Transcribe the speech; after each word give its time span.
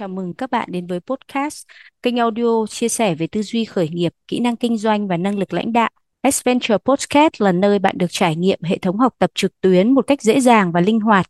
Chào 0.00 0.08
mừng 0.08 0.34
các 0.34 0.50
bạn 0.50 0.68
đến 0.72 0.86
với 0.86 1.00
podcast, 1.00 1.66
kênh 2.02 2.16
audio 2.16 2.66
chia 2.66 2.88
sẻ 2.88 3.14
về 3.14 3.26
tư 3.26 3.42
duy 3.42 3.64
khởi 3.64 3.88
nghiệp, 3.88 4.14
kỹ 4.28 4.40
năng 4.40 4.56
kinh 4.56 4.78
doanh 4.78 5.08
và 5.08 5.16
năng 5.16 5.38
lực 5.38 5.52
lãnh 5.52 5.72
đạo. 5.72 5.90
Adventure 6.22 6.78
Podcast 6.78 7.32
là 7.38 7.52
nơi 7.52 7.78
bạn 7.78 7.98
được 7.98 8.06
trải 8.10 8.36
nghiệm 8.36 8.58
hệ 8.62 8.78
thống 8.78 8.98
học 8.98 9.14
tập 9.18 9.30
trực 9.34 9.60
tuyến 9.60 9.94
một 9.94 10.06
cách 10.06 10.22
dễ 10.22 10.40
dàng 10.40 10.72
và 10.72 10.80
linh 10.80 11.00
hoạt. 11.00 11.26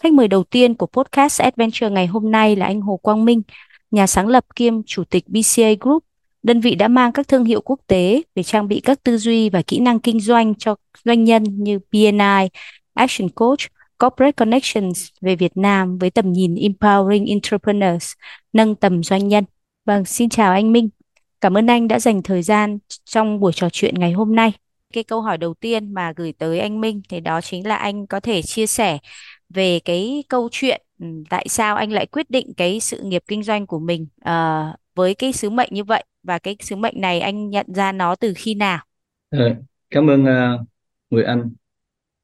Khách 0.00 0.12
mời 0.12 0.28
đầu 0.28 0.44
tiên 0.44 0.74
của 0.74 0.86
podcast 0.86 1.40
Adventure 1.40 1.90
ngày 1.90 2.06
hôm 2.06 2.30
nay 2.30 2.56
là 2.56 2.66
anh 2.66 2.80
Hồ 2.80 2.96
Quang 2.96 3.24
Minh, 3.24 3.42
nhà 3.90 4.06
sáng 4.06 4.28
lập 4.28 4.44
kiêm 4.56 4.82
chủ 4.82 5.04
tịch 5.04 5.24
BCA 5.28 5.68
Group, 5.80 6.04
Đơn 6.46 6.60
vị 6.60 6.74
đã 6.74 6.88
mang 6.88 7.12
các 7.12 7.28
thương 7.28 7.44
hiệu 7.44 7.60
quốc 7.60 7.80
tế 7.86 8.22
để 8.34 8.42
trang 8.42 8.68
bị 8.68 8.80
các 8.80 9.02
tư 9.02 9.18
duy 9.18 9.50
và 9.50 9.62
kỹ 9.62 9.80
năng 9.80 10.00
kinh 10.00 10.20
doanh 10.20 10.54
cho 10.54 10.74
doanh 11.04 11.24
nhân 11.24 11.44
như 11.44 11.78
BNI, 11.92 12.48
Action 12.94 13.28
Coach, 13.28 13.58
Corporate 13.98 14.32
Connections 14.32 15.08
về 15.20 15.36
Việt 15.36 15.56
Nam 15.56 15.98
với 15.98 16.10
tầm 16.10 16.32
nhìn 16.32 16.54
Empowering 16.54 17.28
Entrepreneurs, 17.28 18.12
nâng 18.52 18.74
tầm 18.74 19.02
doanh 19.02 19.28
nhân. 19.28 19.44
Vâng, 19.84 20.04
xin 20.04 20.28
chào 20.28 20.52
anh 20.52 20.72
Minh. 20.72 20.88
Cảm 21.40 21.56
ơn 21.56 21.66
anh 21.66 21.88
đã 21.88 21.98
dành 21.98 22.22
thời 22.22 22.42
gian 22.42 22.78
trong 23.04 23.40
buổi 23.40 23.52
trò 23.52 23.68
chuyện 23.72 23.94
ngày 23.98 24.12
hôm 24.12 24.34
nay. 24.34 24.52
Cái 24.92 25.04
câu 25.04 25.20
hỏi 25.20 25.38
đầu 25.38 25.54
tiên 25.54 25.94
mà 25.94 26.12
gửi 26.16 26.32
tới 26.32 26.58
anh 26.58 26.80
Minh 26.80 27.02
thì 27.08 27.20
đó 27.20 27.40
chính 27.40 27.66
là 27.66 27.76
anh 27.76 28.06
có 28.06 28.20
thể 28.20 28.42
chia 28.42 28.66
sẻ 28.66 28.98
về 29.48 29.80
cái 29.80 30.24
câu 30.28 30.48
chuyện 30.52 30.82
ừ, 31.00 31.06
tại 31.30 31.46
sao 31.48 31.76
anh 31.76 31.92
lại 31.92 32.06
quyết 32.06 32.30
định 32.30 32.54
cái 32.56 32.80
sự 32.80 33.00
nghiệp 33.02 33.22
kinh 33.26 33.42
doanh 33.42 33.66
của 33.66 33.78
mình 33.78 34.06
uh, 34.20 34.76
với 34.94 35.14
cái 35.14 35.32
sứ 35.32 35.50
mệnh 35.50 35.68
như 35.72 35.84
vậy 35.84 36.04
và 36.22 36.38
cái 36.38 36.56
sứ 36.60 36.76
mệnh 36.76 37.00
này 37.00 37.20
anh 37.20 37.50
nhận 37.50 37.66
ra 37.74 37.92
nó 37.92 38.14
từ 38.14 38.32
khi 38.36 38.54
nào? 38.54 38.78
Ừ, 39.30 39.50
cảm 39.90 40.10
ơn 40.10 40.24
ờ, 40.24 40.54
uh, 40.54 40.60
người 41.10 41.24
Anh. 41.24 41.40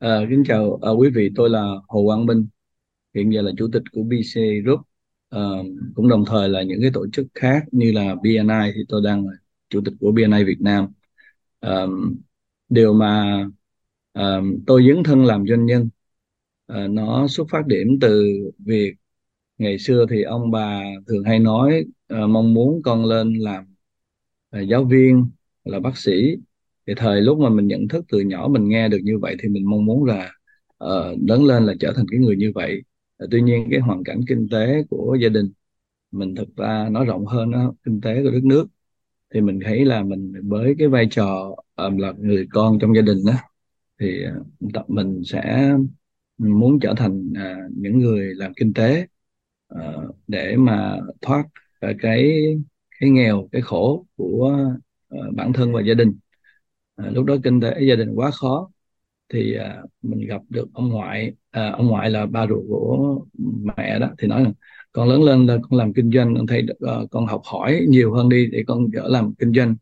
Uh, 0.04 0.28
kính 0.30 0.42
chào 0.48 0.64
uh, 0.64 1.00
quý 1.00 1.10
vị, 1.14 1.30
tôi 1.36 1.50
là 1.50 1.74
Hồ 1.88 2.02
Quang 2.06 2.26
Minh, 2.26 2.46
hiện 3.14 3.32
giờ 3.32 3.42
là 3.42 3.52
chủ 3.56 3.68
tịch 3.72 3.82
của 3.92 4.02
BC 4.02 4.40
Group. 4.64 4.80
uh, 5.36 5.66
cũng 5.94 6.08
đồng 6.08 6.24
thời 6.26 6.48
là 6.48 6.62
những 6.62 6.80
cái 6.80 6.90
tổ 6.94 7.06
chức 7.12 7.26
khác 7.34 7.64
như 7.72 7.92
là 7.92 8.14
BNI 8.14 8.72
thì 8.74 8.80
tôi 8.88 9.00
đang 9.04 9.26
là 9.26 9.32
chủ 9.68 9.80
tịch 9.84 9.94
của 10.00 10.12
BNI 10.12 10.44
Việt 10.44 10.60
Nam. 10.60 10.88
Uh, 11.66 11.90
điều 12.68 12.92
mà 12.92 13.44
uh, 14.18 14.44
tôi 14.66 14.84
dấn 14.88 15.04
thân 15.04 15.24
làm 15.24 15.46
doanh 15.46 15.66
nhân 15.66 15.88
à, 16.66 16.86
nó 16.88 17.28
xuất 17.28 17.46
phát 17.50 17.66
điểm 17.66 17.98
từ 18.00 18.32
việc 18.58 18.94
ngày 19.58 19.78
xưa 19.78 20.06
thì 20.10 20.22
ông 20.22 20.50
bà 20.50 20.82
thường 21.06 21.24
hay 21.24 21.38
nói 21.38 21.84
à, 22.08 22.26
mong 22.26 22.54
muốn 22.54 22.82
con 22.82 23.04
lên 23.04 23.34
làm 23.34 23.64
là 24.50 24.60
giáo 24.60 24.84
viên 24.84 25.30
là 25.64 25.80
bác 25.80 25.96
sĩ. 25.96 26.36
Thì 26.86 26.94
thời 26.96 27.20
lúc 27.20 27.38
mà 27.38 27.48
mình 27.48 27.66
nhận 27.66 27.88
thức 27.88 28.04
từ 28.08 28.20
nhỏ 28.20 28.48
mình 28.48 28.68
nghe 28.68 28.88
được 28.88 28.98
như 29.02 29.18
vậy 29.18 29.36
thì 29.42 29.48
mình 29.48 29.70
mong 29.70 29.84
muốn 29.84 30.04
là 30.04 30.32
uh, 30.84 31.18
lớn 31.28 31.44
lên 31.44 31.66
là 31.66 31.74
trở 31.80 31.92
thành 31.96 32.06
cái 32.10 32.20
người 32.20 32.36
như 32.36 32.52
vậy. 32.54 32.82
Uh, 33.24 33.30
tuy 33.30 33.42
nhiên 33.42 33.68
cái 33.70 33.80
hoàn 33.80 34.04
cảnh 34.04 34.20
kinh 34.28 34.48
tế 34.50 34.82
của 34.90 35.16
gia 35.20 35.28
đình 35.28 35.52
mình 36.10 36.34
thực 36.34 36.56
ra 36.56 36.88
nói 36.88 37.04
rộng 37.04 37.26
hơn 37.26 37.50
đó, 37.50 37.74
kinh 37.84 38.00
tế 38.00 38.22
của 38.22 38.30
đất 38.30 38.44
nước. 38.44 38.66
Thì 39.34 39.40
mình 39.40 39.60
thấy 39.64 39.84
là 39.84 40.02
mình 40.02 40.32
với 40.48 40.74
cái 40.78 40.88
vai 40.88 41.06
trò 41.10 41.56
um, 41.76 41.96
là 41.96 42.12
người 42.18 42.46
con 42.50 42.78
trong 42.78 42.96
gia 42.96 43.02
đình 43.02 43.18
đó 43.26 43.34
thì 44.00 44.24
uh, 44.78 44.90
mình 44.90 45.22
sẽ 45.24 45.74
muốn 46.50 46.80
trở 46.80 46.94
thành 46.96 47.32
à, 47.36 47.56
những 47.76 47.98
người 47.98 48.34
làm 48.34 48.54
kinh 48.54 48.72
tế 48.74 49.06
à, 49.68 49.92
để 50.26 50.56
mà 50.56 50.98
thoát 51.20 51.44
à, 51.80 51.92
cái 51.98 52.32
cái 53.00 53.10
nghèo 53.10 53.48
cái 53.52 53.62
khổ 53.62 54.06
của 54.16 54.58
à, 55.08 55.18
bản 55.32 55.52
thân 55.52 55.72
và 55.72 55.80
gia 55.82 55.94
đình. 55.94 56.12
À, 56.96 57.10
lúc 57.10 57.24
đó 57.24 57.36
kinh 57.44 57.60
tế 57.60 57.80
gia 57.88 57.94
đình 57.94 58.14
quá 58.14 58.30
khó 58.30 58.70
thì 59.32 59.54
à, 59.54 59.82
mình 60.02 60.26
gặp 60.28 60.42
được 60.48 60.68
ông 60.74 60.88
ngoại 60.88 61.32
à, 61.50 61.70
ông 61.70 61.86
ngoại 61.86 62.10
là 62.10 62.26
ba 62.26 62.46
ruột 62.46 62.62
của 62.68 63.24
mẹ 63.76 63.98
đó 63.98 64.10
thì 64.18 64.28
nói 64.28 64.44
là 64.44 64.50
con 64.92 65.08
lớn 65.08 65.22
lên 65.22 65.46
là 65.46 65.58
con 65.62 65.78
làm 65.78 65.92
kinh 65.92 66.10
doanh 66.12 66.34
con 66.36 66.46
thấy 66.46 66.66
uh, 66.72 67.10
con 67.10 67.26
học 67.26 67.42
hỏi 67.44 67.86
nhiều 67.88 68.14
hơn 68.14 68.28
đi 68.28 68.46
để 68.46 68.64
con 68.66 68.90
trở 68.92 69.08
làm 69.08 69.34
kinh 69.34 69.52
doanh 69.54 69.76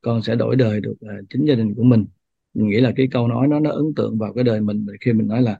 con 0.00 0.22
sẽ 0.22 0.34
đổi 0.34 0.56
đời 0.56 0.80
được 0.80 0.94
uh, 1.04 1.26
chính 1.30 1.44
gia 1.44 1.54
đình 1.54 1.74
của 1.74 1.82
mình. 1.82 2.06
Mình 2.54 2.68
nghĩ 2.68 2.80
là 2.80 2.92
cái 2.96 3.08
câu 3.10 3.28
nói 3.28 3.48
nó 3.48 3.60
nó 3.60 3.70
ấn 3.70 3.94
tượng 3.96 4.18
vào 4.18 4.32
cái 4.34 4.44
đời 4.44 4.60
mình 4.60 4.86
khi 5.00 5.12
mình 5.12 5.28
nói 5.28 5.42
là 5.42 5.58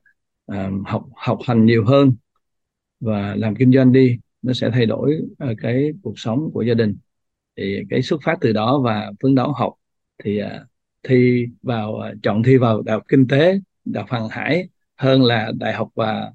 uh, 0.53 0.87
học 0.87 1.05
học 1.17 1.39
hành 1.47 1.67
nhiều 1.67 1.85
hơn 1.85 2.13
và 3.01 3.35
làm 3.35 3.55
kinh 3.57 3.73
doanh 3.73 3.93
đi 3.93 4.19
nó 4.43 4.53
sẽ 4.53 4.71
thay 4.71 4.87
đổi 4.87 5.19
uh, 5.51 5.57
cái 5.63 5.91
cuộc 6.03 6.19
sống 6.19 6.51
của 6.53 6.63
gia 6.63 6.75
đình. 6.75 6.97
Thì 7.57 7.83
cái 7.91 8.03
xuất 8.03 8.21
phát 8.25 8.39
từ 8.41 8.53
đó 8.53 8.81
và 8.85 9.13
phấn 9.23 9.35
đấu 9.35 9.53
học 9.53 9.75
thì 10.25 10.43
uh, 10.43 10.49
thi 11.03 11.47
vào 11.63 11.93
uh, 11.93 12.23
chọn 12.23 12.43
thi 12.43 12.57
vào 12.57 12.83
đại 12.83 12.95
học 12.95 13.03
kinh 13.09 13.29
tế 13.29 13.61
đại 13.85 14.03
học 14.03 14.11
hàng 14.11 14.29
hải 14.31 14.69
hơn 14.97 15.23
là 15.23 15.53
đại 15.59 15.73
học 15.73 15.89
và 15.95 16.33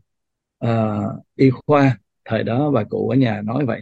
uh, 0.66 1.26
y 1.36 1.50
khoa 1.50 1.98
thời 2.26 2.44
đó 2.44 2.72
bà 2.72 2.84
cụ 2.84 3.10
ở 3.10 3.16
nhà 3.16 3.42
nói 3.42 3.66
vậy. 3.66 3.82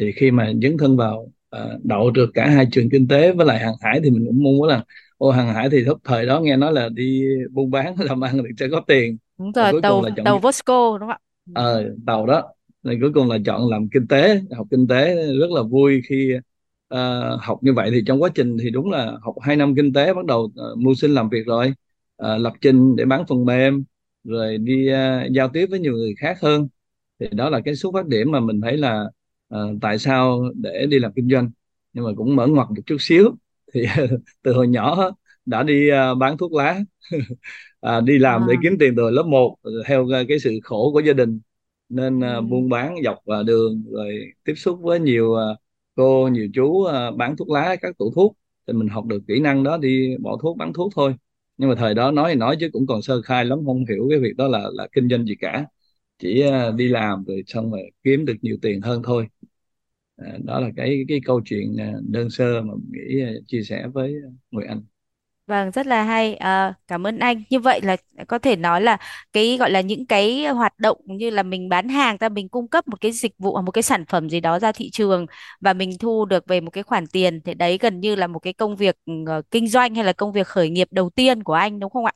Thì 0.00 0.12
khi 0.12 0.30
mà 0.30 0.52
dấn 0.62 0.76
thân 0.78 0.96
vào 0.96 1.32
uh, 1.56 1.84
đậu 1.84 2.10
được 2.10 2.30
cả 2.34 2.48
hai 2.48 2.66
trường 2.72 2.90
kinh 2.90 3.08
tế 3.08 3.32
với 3.32 3.46
lại 3.46 3.58
hàng 3.58 3.74
hải 3.80 4.00
thì 4.04 4.10
mình 4.10 4.26
cũng 4.26 4.42
mong 4.42 4.56
muốn 4.56 4.68
là 4.68 4.84
ô 5.24 5.30
hàng 5.30 5.54
hải 5.54 5.70
thì 5.70 5.80
lúc 5.80 5.98
thời 6.04 6.26
đó 6.26 6.40
nghe 6.40 6.56
nói 6.56 6.72
là 6.72 6.88
đi 6.88 7.24
buôn 7.50 7.70
bán 7.70 7.94
làm 7.98 8.24
ăn 8.24 8.38
thì 8.38 8.54
sẽ 8.58 8.66
có 8.70 8.80
tiền. 8.86 9.16
Đúng 9.38 9.52
rồi 9.52 9.72
cuối 9.72 9.82
tàu 9.82 10.02
chọn 10.16 10.24
tàu 10.24 10.38
Vosco 10.38 10.98
đúng 10.98 11.08
không 11.08 11.08
ạ? 11.08 11.18
Ờ 11.54 11.94
tàu 12.06 12.26
đó. 12.26 12.42
Nên 12.82 13.00
cuối 13.00 13.10
cùng 13.14 13.30
là 13.30 13.38
chọn 13.46 13.68
làm 13.68 13.88
kinh 13.88 14.06
tế 14.06 14.40
học 14.56 14.66
kinh 14.70 14.86
tế 14.86 15.14
rất 15.14 15.50
là 15.50 15.62
vui 15.62 16.02
khi 16.08 16.34
uh, 16.94 16.98
học 17.40 17.58
như 17.62 17.72
vậy. 17.72 17.90
Thì 17.90 18.02
trong 18.06 18.22
quá 18.22 18.30
trình 18.34 18.56
thì 18.62 18.70
đúng 18.70 18.90
là 18.90 19.12
học 19.22 19.34
2 19.40 19.56
năm 19.56 19.74
kinh 19.74 19.92
tế 19.92 20.14
bắt 20.14 20.24
đầu 20.24 20.40
uh, 20.42 20.78
mưu 20.78 20.94
sinh 20.94 21.14
làm 21.14 21.28
việc 21.28 21.46
rồi. 21.46 21.74
Uh, 22.22 22.40
lập 22.40 22.52
trình 22.60 22.96
để 22.96 23.04
bán 23.04 23.26
phần 23.28 23.44
mềm 23.44 23.84
rồi 24.24 24.58
đi 24.58 24.88
uh, 24.92 25.32
giao 25.32 25.48
tiếp 25.48 25.66
với 25.70 25.80
nhiều 25.80 25.92
người 25.92 26.14
khác 26.18 26.40
hơn. 26.40 26.68
Thì 27.20 27.26
đó 27.32 27.50
là 27.50 27.60
cái 27.64 27.74
xuất 27.74 27.94
phát 27.94 28.06
điểm 28.06 28.30
mà 28.30 28.40
mình 28.40 28.60
thấy 28.60 28.76
là 28.76 29.04
uh, 29.54 29.58
tại 29.80 29.98
sao 29.98 30.42
để 30.54 30.86
đi 30.86 30.98
làm 30.98 31.12
kinh 31.12 31.28
doanh. 31.30 31.50
Nhưng 31.92 32.04
mà 32.04 32.10
cũng 32.16 32.36
mở 32.36 32.46
ngoặt 32.46 32.68
một 32.68 32.82
chút 32.86 32.96
xíu 33.00 33.36
thì 33.74 33.86
từ 34.42 34.52
hồi 34.52 34.68
nhỏ 34.68 35.10
đã 35.46 35.62
đi 35.62 35.90
uh, 35.90 36.18
bán 36.18 36.38
thuốc 36.38 36.52
lá 36.52 36.80
à, 37.80 38.00
đi 38.00 38.18
làm 38.18 38.42
à. 38.42 38.46
để 38.48 38.54
kiếm 38.62 38.76
tiền 38.78 38.94
từ 38.96 39.10
lớp 39.10 39.22
1 39.22 39.56
theo 39.86 40.08
cái 40.28 40.38
sự 40.38 40.58
khổ 40.64 40.90
của 40.92 41.00
gia 41.00 41.12
đình. 41.12 41.40
Nên 41.88 42.18
uh, 42.18 42.22
ừ. 42.24 42.40
buôn 42.40 42.68
bán 42.68 42.96
dọc 43.04 43.18
uh, 43.40 43.46
đường 43.46 43.84
rồi 43.90 44.32
tiếp 44.44 44.54
xúc 44.56 44.78
với 44.82 45.00
nhiều 45.00 45.26
uh, 45.32 45.58
cô 45.96 46.28
nhiều 46.32 46.48
chú 46.54 46.64
uh, 46.64 47.16
bán 47.16 47.36
thuốc 47.36 47.50
lá 47.50 47.76
các 47.80 47.98
tủ 47.98 48.12
thuốc. 48.14 48.36
Thì 48.66 48.72
mình 48.72 48.88
học 48.88 49.06
được 49.06 49.22
kỹ 49.28 49.40
năng 49.40 49.64
đó 49.64 49.76
đi 49.78 50.16
bỏ 50.16 50.38
thuốc 50.42 50.56
bán 50.56 50.72
thuốc 50.72 50.92
thôi. 50.96 51.14
Nhưng 51.56 51.68
mà 51.68 51.74
thời 51.74 51.94
đó 51.94 52.10
nói 52.10 52.32
thì 52.32 52.38
nói 52.38 52.56
chứ 52.60 52.68
cũng 52.72 52.86
còn 52.86 53.02
sơ 53.02 53.22
khai 53.22 53.44
lắm 53.44 53.58
không 53.66 53.84
hiểu 53.86 54.06
cái 54.10 54.18
việc 54.18 54.36
đó 54.36 54.48
là 54.48 54.70
là 54.72 54.88
kinh 54.92 55.08
doanh 55.08 55.24
gì 55.26 55.34
cả. 55.40 55.66
Chỉ 56.18 56.44
uh, 56.46 56.74
đi 56.74 56.88
làm 56.88 57.24
rồi 57.24 57.42
xong 57.46 57.70
rồi 57.70 57.90
kiếm 58.02 58.24
được 58.24 58.36
nhiều 58.42 58.56
tiền 58.62 58.80
hơn 58.80 59.02
thôi. 59.04 59.28
à, 59.40 59.53
À, 60.16 60.38
đó 60.44 60.60
là 60.60 60.70
cái 60.76 61.04
cái 61.08 61.20
câu 61.24 61.40
chuyện 61.44 61.76
à, 61.80 61.92
đơn 62.08 62.30
sơ 62.30 62.62
mà 62.62 62.74
mình 62.74 62.92
nghĩ 63.08 63.22
à, 63.22 63.30
chia 63.46 63.62
sẻ 63.62 63.86
với 63.94 64.14
người 64.50 64.66
anh 64.66 64.82
Vâng, 65.46 65.70
rất 65.70 65.86
là 65.86 66.02
hay. 66.02 66.34
À, 66.34 66.74
cảm 66.88 67.06
ơn 67.06 67.18
anh. 67.18 67.42
Như 67.50 67.60
vậy 67.60 67.80
là 67.82 67.96
có 68.28 68.38
thể 68.38 68.56
nói 68.56 68.80
là 68.82 68.96
cái 69.32 69.56
gọi 69.60 69.70
là 69.70 69.80
những 69.80 70.06
cái 70.06 70.46
hoạt 70.46 70.78
động 70.78 70.98
như 71.04 71.30
là 71.30 71.42
mình 71.42 71.68
bán 71.68 71.88
hàng 71.88 72.18
ta 72.18 72.28
mình 72.28 72.48
cung 72.48 72.68
cấp 72.68 72.88
một 72.88 73.00
cái 73.00 73.12
dịch 73.12 73.32
vụ 73.38 73.52
hoặc 73.52 73.62
một 73.62 73.70
cái 73.70 73.82
sản 73.82 74.04
phẩm 74.06 74.30
gì 74.30 74.40
đó 74.40 74.58
ra 74.58 74.72
thị 74.72 74.90
trường 74.90 75.26
và 75.60 75.72
mình 75.72 75.90
thu 76.00 76.24
được 76.24 76.46
về 76.46 76.60
một 76.60 76.70
cái 76.70 76.82
khoản 76.84 77.06
tiền 77.06 77.40
thì 77.44 77.54
đấy 77.54 77.78
gần 77.80 78.00
như 78.00 78.14
là 78.16 78.26
một 78.26 78.38
cái 78.38 78.52
công 78.52 78.76
việc 78.76 78.96
uh, 79.10 79.50
kinh 79.50 79.68
doanh 79.68 79.94
hay 79.94 80.04
là 80.04 80.12
công 80.12 80.32
việc 80.32 80.46
khởi 80.46 80.70
nghiệp 80.70 80.88
đầu 80.90 81.10
tiên 81.10 81.42
của 81.42 81.52
anh 81.54 81.80
đúng 81.80 81.90
không 81.90 82.04
ạ? 82.04 82.12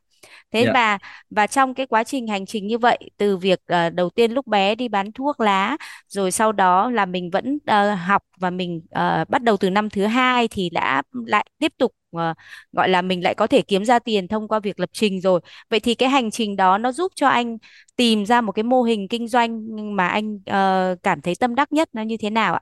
Thế 0.52 0.66
dạ 0.66 0.74
và 0.74 0.98
và 1.30 1.46
trong 1.46 1.74
cái 1.74 1.86
quá 1.86 2.04
trình 2.04 2.26
hành 2.26 2.46
trình 2.46 2.66
như 2.66 2.78
vậy 2.78 2.98
từ 3.16 3.36
việc 3.36 3.60
ờ, 3.66 3.90
đầu 3.90 4.10
tiên 4.10 4.32
lúc 4.32 4.46
bé 4.46 4.74
đi 4.74 4.88
bán 4.88 5.12
thuốc 5.12 5.40
lá 5.40 5.76
rồi 6.08 6.30
sau 6.30 6.52
đó 6.52 6.90
là 6.90 7.06
mình 7.06 7.30
vẫn 7.30 7.58
ờ, 7.66 7.94
học 7.94 8.22
và 8.40 8.50
mình 8.50 8.80
ờ, 8.90 9.24
bắt 9.28 9.42
đầu 9.42 9.56
từ 9.56 9.70
năm 9.70 9.90
thứ 9.90 10.06
hai 10.06 10.48
thì 10.48 10.70
đã 10.70 11.02
lại 11.12 11.46
tiếp 11.58 11.72
tục 11.78 11.92
ờ, 12.12 12.34
gọi 12.72 12.88
là 12.88 13.02
mình 13.02 13.24
lại 13.24 13.34
có 13.34 13.46
thể 13.46 13.62
kiếm 13.62 13.84
ra 13.84 13.98
tiền 13.98 14.28
thông 14.28 14.48
qua 14.48 14.60
việc 14.60 14.80
lập 14.80 14.90
trình 14.92 15.20
rồi. 15.20 15.40
Vậy 15.70 15.80
thì 15.80 15.94
cái 15.94 16.08
hành 16.08 16.30
trình 16.30 16.56
đó 16.56 16.78
nó 16.78 16.92
giúp 16.92 17.12
cho 17.16 17.28
anh 17.28 17.58
tìm 17.96 18.26
ra 18.26 18.40
một 18.40 18.52
cái 18.52 18.62
mô 18.62 18.82
hình 18.82 19.08
kinh 19.08 19.28
doanh 19.28 19.60
mà 19.96 20.08
anh 20.08 20.38
ờ, 20.46 20.96
cảm 21.02 21.20
thấy 21.22 21.34
tâm 21.40 21.54
đắc 21.54 21.72
nhất 21.72 21.88
nó 21.92 22.02
như 22.02 22.16
thế 22.16 22.30
nào 22.30 22.54
ạ? 22.54 22.60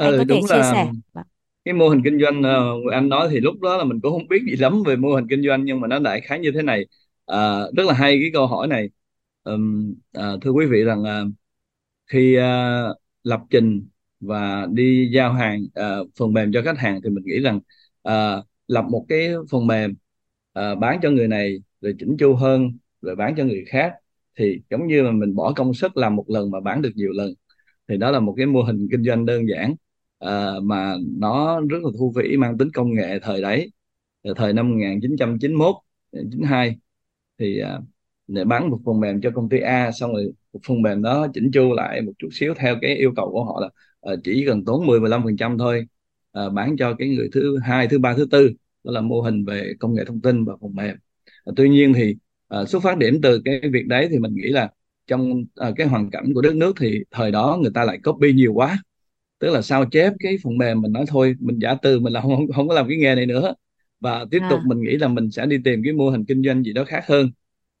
Anh 0.00 0.14
ừ 0.14 0.16
có 0.16 0.24
thể 0.28 0.40
đúng 0.40 0.44
chia 0.44 0.62
là 0.62 0.74
sẻ. 0.74 0.92
Cái 1.66 1.74
mô 1.74 1.88
hình 1.88 2.02
kinh 2.04 2.20
doanh 2.20 2.40
uh, 2.40 2.92
anh 2.92 3.08
nói 3.08 3.28
thì 3.30 3.40
lúc 3.40 3.60
đó 3.60 3.76
là 3.76 3.84
mình 3.84 4.00
cũng 4.00 4.12
không 4.12 4.28
biết 4.28 4.42
gì 4.50 4.56
lắm 4.56 4.82
về 4.86 4.96
mô 4.96 5.14
hình 5.14 5.26
kinh 5.30 5.42
doanh 5.46 5.64
nhưng 5.64 5.80
mà 5.80 5.88
nó 5.88 5.98
đại 5.98 6.20
khái 6.20 6.38
như 6.38 6.52
thế 6.52 6.62
này. 6.62 6.86
À, 7.26 7.60
rất 7.76 7.86
là 7.86 7.94
hay 7.94 8.18
cái 8.20 8.30
câu 8.32 8.46
hỏi 8.46 8.68
này. 8.68 8.90
Um, 9.44 9.94
à, 10.12 10.32
thưa 10.42 10.50
quý 10.50 10.66
vị 10.66 10.84
rằng 10.84 11.02
uh, 11.02 11.32
khi 12.06 12.38
uh, 12.38 12.96
lập 13.24 13.40
trình 13.50 13.88
và 14.20 14.66
đi 14.72 15.10
giao 15.14 15.32
hàng 15.32 15.62
uh, 15.64 16.08
phần 16.18 16.32
mềm 16.32 16.52
cho 16.52 16.62
khách 16.62 16.78
hàng 16.78 17.00
thì 17.04 17.10
mình 17.10 17.24
nghĩ 17.26 17.40
rằng 17.40 17.56
uh, 18.08 18.44
lập 18.68 18.84
một 18.90 19.06
cái 19.08 19.30
phần 19.50 19.66
mềm 19.66 19.94
uh, 20.58 20.78
bán 20.78 20.98
cho 21.02 21.10
người 21.10 21.28
này 21.28 21.62
rồi 21.80 21.94
chỉnh 21.98 22.16
chu 22.18 22.34
hơn 22.34 22.78
rồi 23.02 23.16
bán 23.16 23.34
cho 23.36 23.44
người 23.44 23.64
khác 23.68 23.92
thì 24.36 24.60
giống 24.70 24.86
như 24.86 25.02
là 25.02 25.10
mình 25.12 25.34
bỏ 25.34 25.52
công 25.56 25.74
sức 25.74 25.96
làm 25.96 26.16
một 26.16 26.24
lần 26.30 26.50
mà 26.50 26.60
bán 26.60 26.82
được 26.82 26.92
nhiều 26.94 27.10
lần 27.12 27.34
thì 27.88 27.96
đó 27.96 28.10
là 28.10 28.20
một 28.20 28.34
cái 28.36 28.46
mô 28.46 28.62
hình 28.62 28.88
kinh 28.90 29.04
doanh 29.04 29.26
đơn 29.26 29.48
giản. 29.48 29.74
Ờ, 30.18 30.60
mà 30.60 30.94
nó 31.18 31.60
rất 31.60 31.78
là 31.82 31.90
thú 31.98 32.12
vị 32.16 32.36
mang 32.36 32.58
tính 32.58 32.68
công 32.74 32.94
nghệ 32.94 33.18
thời 33.22 33.42
đấy 33.42 33.72
ờ, 34.22 34.34
thời 34.36 34.52
năm 34.52 34.70
1991 34.70 35.74
92 36.12 36.68
ờ, 36.68 36.74
thì 37.38 37.62
uh, 37.62 37.84
để 38.26 38.44
bán 38.44 38.70
một 38.70 38.78
phần 38.86 39.00
mềm 39.00 39.20
cho 39.20 39.30
công 39.34 39.48
ty 39.48 39.58
A 39.58 39.92
xong 39.92 40.12
rồi 40.12 40.32
một 40.52 40.60
phần 40.68 40.82
mềm 40.82 41.02
đó 41.02 41.26
chỉnh 41.34 41.50
chu 41.52 41.72
lại 41.74 42.02
một 42.02 42.12
chút 42.18 42.28
xíu 42.32 42.54
theo 42.54 42.76
cái 42.82 42.96
yêu 42.96 43.12
cầu 43.16 43.30
của 43.32 43.44
họ 43.44 43.60
là 43.60 43.68
uh, 44.12 44.20
chỉ 44.24 44.44
cần 44.46 44.64
tốn 44.64 44.86
10-15% 44.86 45.58
thôi 45.58 45.86
uh, 46.46 46.52
bán 46.52 46.76
cho 46.76 46.94
cái 46.98 47.08
người 47.08 47.28
thứ 47.32 47.58
hai 47.58 47.88
thứ 47.88 47.98
ba 47.98 48.14
thứ 48.16 48.26
tư. 48.30 48.50
Đó 48.84 48.92
là 48.92 49.00
mô 49.00 49.20
hình 49.20 49.44
về 49.44 49.74
công 49.80 49.94
nghệ 49.94 50.04
thông 50.06 50.20
tin 50.20 50.44
và 50.44 50.54
phần 50.60 50.74
mềm. 50.74 50.96
Uh, 51.50 51.56
tuy 51.56 51.68
nhiên 51.68 51.92
thì 51.94 52.14
uh, 52.60 52.68
xuất 52.68 52.82
phát 52.82 52.98
điểm 52.98 53.20
từ 53.22 53.42
cái 53.44 53.60
việc 53.72 53.86
đấy 53.86 54.08
thì 54.10 54.18
mình 54.18 54.34
nghĩ 54.34 54.48
là 54.48 54.70
trong 55.06 55.30
uh, 55.68 55.74
cái 55.76 55.86
hoàn 55.86 56.10
cảnh 56.10 56.32
của 56.34 56.42
đất 56.42 56.54
nước 56.56 56.76
thì 56.80 57.00
thời 57.10 57.30
đó 57.30 57.58
người 57.62 57.70
ta 57.74 57.84
lại 57.84 57.98
copy 58.04 58.32
nhiều 58.32 58.52
quá 58.54 58.78
tức 59.38 59.50
là 59.50 59.62
sao 59.62 59.84
chép 59.92 60.12
cái 60.18 60.36
phần 60.44 60.58
mềm 60.58 60.80
mình 60.82 60.92
nói 60.92 61.04
thôi 61.08 61.34
mình 61.40 61.58
giả 61.58 61.74
từ 61.82 62.00
mình 62.00 62.12
là 62.12 62.20
không 62.20 62.46
không 62.56 62.68
có 62.68 62.74
làm 62.74 62.88
cái 62.88 62.96
nghề 62.98 63.14
này 63.14 63.26
nữa. 63.26 63.54
Và 64.00 64.24
tiếp 64.30 64.42
tục 64.48 64.60
À, 64.60 64.66
mình 64.66 64.80
nghĩ 64.82 64.96
là 64.96 65.08
mình 65.08 65.30
sẽ 65.30 65.46
đi 65.46 65.56
tìm 65.64 65.80
cái 65.84 65.92
mô 65.92 66.10
hình 66.10 66.24
kinh 66.24 66.42
doanh 66.42 66.62
gì 66.64 66.72
đó 66.72 66.84
khác 66.84 67.04
hơn. 67.08 67.30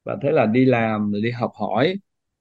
Và 0.04 0.16
thế 0.22 0.30
là 0.32 0.46
đi 0.46 0.64
làm 0.64 1.12
rồi 1.12 1.20
đi 1.22 1.30
học 1.30 1.52
hỏi. 1.54 1.94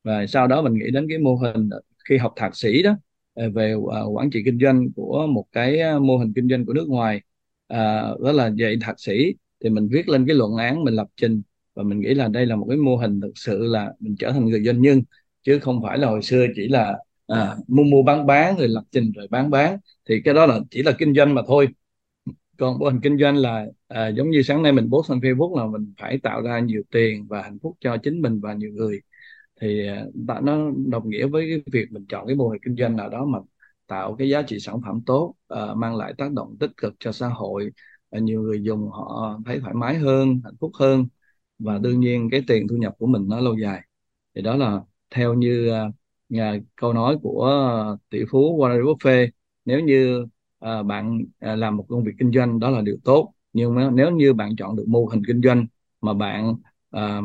Và 0.03 0.25
sau 0.27 0.47
đó 0.47 0.62
mình 0.62 0.73
nghĩ 0.73 0.91
đến 0.91 1.07
cái 1.09 1.17
mô 1.17 1.35
hình 1.35 1.69
khi 2.09 2.17
học 2.17 2.33
thạc 2.35 2.56
sĩ 2.56 2.83
đó 2.83 2.95
ờ, 3.33 3.50
về 3.51 3.75
ờ, 3.91 4.06
quản 4.13 4.29
trị 4.29 4.41
kinh 4.45 4.59
doanh 4.59 4.88
của 4.95 5.27
một 5.27 5.45
cái 5.51 5.79
ờ, 5.79 6.00
mô 6.00 6.18
hình 6.18 6.33
kinh 6.35 6.50
doanh 6.50 6.65
của 6.65 6.73
nước 6.73 6.88
ngoài 6.89 7.21
à, 7.68 8.01
đó 8.23 8.31
là 8.31 8.47
dạy 8.57 8.77
thạc 8.81 9.00
sĩ 9.00 9.33
thì 9.63 9.69
mình 9.69 9.88
viết 9.91 10.09
lên 10.09 10.25
cái 10.27 10.35
luận 10.35 10.56
án 10.57 10.83
mình 10.83 10.94
lập 10.95 11.07
trình. 11.15 11.41
Và 11.73 11.83
mình 11.83 12.00
nghĩ 12.00 12.13
là 12.13 12.27
đây 12.27 12.45
là 12.45 12.56
một 12.56 12.65
cái 12.69 12.77
mô 12.77 12.95
hình 12.97 13.21
thực 13.21 13.31
sự 13.35 13.63
là 13.65 13.94
mình 14.00 14.15
trở 14.19 14.31
thành 14.31 14.45
người 14.45 14.63
doanh 14.65 14.81
nhân 14.81 15.01
chứ 15.44 15.59
không 15.59 15.81
phải 15.83 15.97
là 15.97 16.07
hồi 16.07 16.21
xưa 16.23 16.45
chỉ 16.56 16.68
là 16.68 16.97
à, 17.27 17.56
mua 17.68 17.83
mua 17.83 18.04
bán 18.04 18.25
bán 18.27 18.57
rồi 18.57 18.68
lập 18.68 18.83
trình 18.92 19.12
rồi 19.16 19.27
bán 19.30 19.50
bán. 19.50 19.77
Thì 20.10 20.22
cái 20.25 20.33
đó 20.33 20.45
là 20.45 20.60
chỉ 20.69 20.83
là 20.83 20.92
kinh 20.92 21.13
doanh 21.16 21.36
mà 21.36 21.42
thôi. 21.48 21.68
Còn 22.57 22.80
mô 22.80 22.86
hình 22.86 23.00
kinh 23.04 23.18
doanh 23.19 23.38
là 23.38 23.66
à, 23.88 24.07
giống 24.07 24.30
như 24.30 24.42
sáng 24.42 24.63
nay 24.63 24.72
mình 24.72 24.89
post 24.92 25.10
trên 25.10 25.19
Facebook 25.19 25.57
là 25.57 25.66
mình 25.66 25.94
phải 26.00 26.19
tạo 26.24 26.42
ra 26.42 26.60
nhiều 26.60 26.81
tiền 26.92 27.27
và 27.27 27.42
hạnh 27.42 27.57
phúc 27.62 27.77
cho 27.80 27.98
chính 27.98 28.22
mình 28.22 28.39
và 28.39 28.54
nhiều 28.54 28.72
người. 28.74 29.01
Thì 29.62 29.88
à, 29.88 30.06
nó 30.44 30.72
đồng 30.88 31.10
nghĩa 31.10 31.27
với 31.27 31.48
cái 31.50 31.74
việc 31.74 31.92
mình 31.92 32.06
chọn 32.10 32.27
cái 32.27 32.36
mô 32.36 32.50
hình 32.50 32.62
kinh 32.66 32.75
doanh 32.75 32.95
nào 32.95 33.10
đó 33.10 33.25
mà 33.25 33.39
tạo 33.88 34.16
cái 34.16 34.30
giá 34.30 34.42
trị 34.42 34.60
sản 34.60 34.81
phẩm 34.86 35.01
tốt 35.06 35.36
à, 35.48 35.74
mang 35.75 35.95
lại 35.95 36.13
tác 36.18 36.33
động 36.33 36.57
tích 36.60 36.71
cực 36.78 36.94
cho 37.00 37.12
xã 37.12 37.28
hội. 37.28 37.71
À, 38.10 38.19
nhiều 38.19 38.42
người 38.42 38.63
dùng 38.63 38.89
họ 38.92 39.39
thấy 39.45 39.60
thoải 39.60 39.74
mái 39.74 39.95
hơn 39.95 40.42
hạnh 40.44 40.56
phúc 40.60 40.71
hơn. 40.80 41.07
Và 41.60 41.78
đương 41.78 42.00
nhiên 42.00 42.30
cái 42.31 42.44
tiền 42.48 42.68
thu 42.68 42.75
nhập 42.75 42.94
của 42.98 43.07
mình 43.07 43.28
nó 43.30 43.39
lâu 43.39 43.56
dài. 43.62 43.81
Thì 44.36 44.42
đó 44.42 44.56
là 44.56 44.81
theo 45.10 45.33
như 45.33 45.69
à, 45.69 45.86
à, 46.39 46.51
nhà, 46.53 46.59
câu 46.75 46.93
nói 46.93 47.17
của 47.23 47.43
ờ, 47.43 47.97
tỷ 48.09 48.19
phú 48.31 48.57
Warren 48.59 48.83
Buffett 48.83 49.29
nếu 49.65 49.79
như 49.79 50.25
à, 50.59 50.83
bạn 50.83 51.21
à, 51.39 51.55
làm 51.55 51.77
một 51.77 51.85
công 51.89 52.03
việc 52.03 52.11
kinh 52.19 52.31
doanh 52.31 52.59
đó 52.59 52.69
là 52.69 52.81
điều 52.81 52.97
tốt. 53.03 53.33
Nhưng 53.53 53.75
mà 53.75 53.89
nếu 53.93 54.11
như 54.11 54.33
bạn 54.33 54.55
chọn 54.55 54.75
được 54.75 54.85
mô 54.87 55.05
hình 55.05 55.21
kinh 55.27 55.41
doanh 55.41 55.65
mà 56.01 56.13
bạn 56.13 56.55
à, 56.91 57.21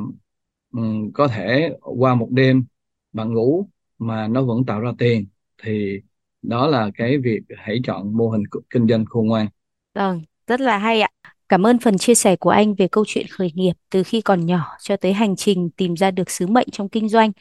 có 1.15 1.29
thể 1.29 1.71
qua 1.81 2.15
một 2.15 2.29
đêm 2.31 2.65
bạn 3.13 3.35
ngủ 3.35 3.69
mà 3.99 4.29
nó 4.29 4.43
vẫn 4.43 4.65
tạo 4.67 4.81
ra 4.81 4.93
tiền 4.99 5.27
thì 5.63 6.01
đó 6.43 6.67
là 6.67 6.91
cái 6.95 7.19
việc 7.19 7.41
hãy 7.57 7.81
chọn 7.85 8.17
mô 8.17 8.29
hình 8.31 8.43
kinh 8.71 8.89
doanh 8.89 9.05
khôn 9.05 9.27
ngoan. 9.27 9.47
Vâng, 9.95 10.23
rất 10.47 10.61
là 10.61 10.79
hay 10.79 11.01
ạ. 11.01 11.09
Cảm 11.49 11.67
ơn 11.67 11.79
phần 11.79 11.99
chia 11.99 12.15
sẻ 12.15 12.37
của 12.37 12.51
anh 12.51 12.75
về 12.75 12.89
câu 12.89 13.05
chuyện 13.07 13.27
khởi 13.31 13.51
nghiệp 13.55 13.73
từ 13.91 14.03
khi 14.03 14.21
còn 14.21 14.47
nhỏ 14.47 14.67
cho 14.81 14.97
tới 14.97 15.13
hành 15.13 15.37
trình 15.37 15.71
tìm 15.77 15.95
ra 15.95 16.11
được 16.11 16.31
sứ 16.31 16.47
mệnh 16.47 16.69
trong 16.73 16.89
kinh 16.89 17.09
doanh, 17.09 17.33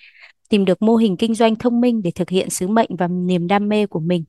tìm 0.49 0.65
được 0.65 0.81
mô 0.81 0.95
hình 0.95 1.17
kinh 1.17 1.35
doanh 1.35 1.55
thông 1.55 1.81
minh 1.81 2.01
để 2.01 2.11
thực 2.11 2.29
hiện 2.29 2.49
sứ 2.49 2.67
mệnh 2.67 2.95
và 2.95 3.07
niềm 3.07 3.47
đam 3.47 3.69
mê 3.69 3.85
của 3.87 3.99
mình. 3.99 4.23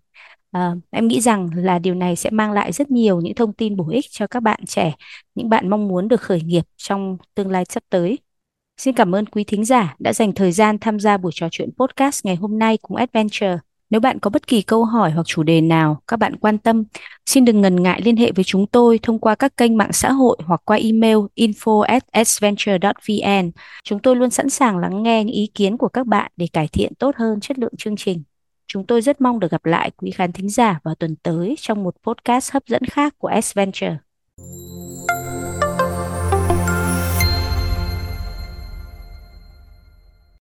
À, 0.50 0.74
em 0.90 1.08
nghĩ 1.08 1.20
rằng 1.20 1.50
là 1.54 1.78
điều 1.78 1.94
này 1.94 2.16
sẽ 2.16 2.30
mang 2.30 2.52
lại 2.52 2.72
rất 2.72 2.90
nhiều 2.90 3.20
những 3.20 3.34
thông 3.34 3.52
tin 3.52 3.76
bổ 3.76 3.88
ích 3.90 4.04
cho 4.10 4.26
các 4.26 4.40
bạn 4.40 4.60
trẻ, 4.66 4.94
những 5.34 5.48
bạn 5.48 5.70
mong 5.70 5.88
muốn 5.88 6.08
được 6.08 6.20
khởi 6.20 6.40
nghiệp 6.42 6.62
trong 6.76 7.16
tương 7.34 7.50
lai 7.50 7.64
sắp 7.68 7.82
tới. 7.90 8.18
Xin 8.76 8.94
cảm 8.94 9.14
ơn 9.14 9.26
quý 9.26 9.44
thính 9.44 9.64
giả 9.64 9.96
đã 9.98 10.12
dành 10.12 10.32
thời 10.32 10.52
gian 10.52 10.78
tham 10.78 11.00
gia 11.00 11.16
buổi 11.16 11.32
trò 11.34 11.48
chuyện 11.50 11.70
podcast 11.78 12.24
ngày 12.24 12.36
hôm 12.36 12.58
nay 12.58 12.78
cùng 12.82 12.96
Adventure. 12.96 13.58
Nếu 13.90 14.00
bạn 14.00 14.18
có 14.18 14.30
bất 14.30 14.46
kỳ 14.46 14.62
câu 14.62 14.84
hỏi 14.84 15.10
hoặc 15.10 15.26
chủ 15.26 15.42
đề 15.42 15.60
nào 15.60 16.02
các 16.06 16.16
bạn 16.16 16.36
quan 16.36 16.58
tâm, 16.58 16.84
xin 17.26 17.44
đừng 17.44 17.60
ngần 17.60 17.82
ngại 17.82 18.00
liên 18.04 18.16
hệ 18.16 18.32
với 18.32 18.44
chúng 18.44 18.66
tôi 18.66 18.98
thông 19.02 19.18
qua 19.18 19.34
các 19.34 19.56
kênh 19.56 19.76
mạng 19.76 19.92
xã 19.92 20.12
hội 20.12 20.36
hoặc 20.44 20.60
qua 20.64 20.76
email 20.76 21.16
info@ssventure.vn. 21.36 23.50
Chúng 23.84 23.98
tôi 23.98 24.16
luôn 24.16 24.30
sẵn 24.30 24.50
sàng 24.50 24.78
lắng 24.78 25.02
nghe 25.02 25.24
những 25.24 25.34
ý 25.34 25.50
kiến 25.54 25.76
của 25.76 25.88
các 25.88 26.06
bạn 26.06 26.32
để 26.36 26.46
cải 26.52 26.68
thiện 26.68 26.94
tốt 26.94 27.16
hơn 27.16 27.40
chất 27.40 27.58
lượng 27.58 27.76
chương 27.78 27.96
trình. 27.96 28.22
Chúng 28.66 28.86
tôi 28.86 29.02
rất 29.02 29.20
mong 29.20 29.40
được 29.40 29.50
gặp 29.50 29.66
lại 29.66 29.90
quý 29.96 30.10
khán 30.10 30.32
thính 30.32 30.48
giả 30.48 30.80
vào 30.84 30.94
tuần 30.94 31.16
tới 31.16 31.54
trong 31.58 31.82
một 31.82 31.94
podcast 32.06 32.52
hấp 32.52 32.66
dẫn 32.66 32.84
khác 32.84 33.14
của 33.18 33.28
Adventure. 33.28 33.96